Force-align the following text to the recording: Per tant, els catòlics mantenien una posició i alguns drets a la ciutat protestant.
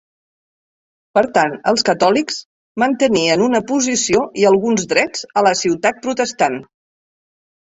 Per 1.17 1.21
tant, 1.35 1.51
els 1.71 1.85
catòlics 1.89 2.39
mantenien 2.85 3.43
una 3.49 3.61
posició 3.73 4.23
i 4.45 4.49
alguns 4.53 4.89
drets 4.95 5.29
a 5.37 5.45
la 5.51 5.53
ciutat 5.61 6.03
protestant. 6.09 6.59